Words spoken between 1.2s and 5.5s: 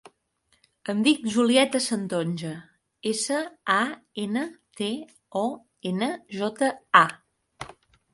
Julieta Santonja: essa, a, ena, te, o,